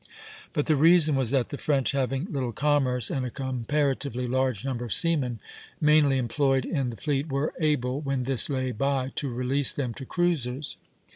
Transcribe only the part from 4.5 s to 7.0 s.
number of seamen, mainly employed in the